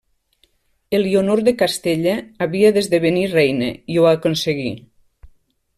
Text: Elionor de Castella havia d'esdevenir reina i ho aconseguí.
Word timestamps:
Elionor 0.99 1.41
de 1.49 1.53
Castella 1.59 2.15
havia 2.45 2.73
d'esdevenir 2.79 3.29
reina 3.37 3.71
i 3.97 4.01
ho 4.05 4.11
aconseguí. 4.15 4.71